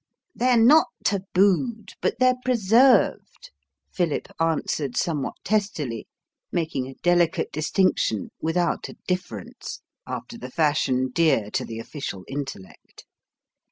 [0.33, 3.51] "They're not tabooed, but they're preserved,"
[3.91, 6.07] Philip answered somewhat testily,
[6.51, 13.05] making a delicate distinction without a difference, after the fashion dear to the official intellect.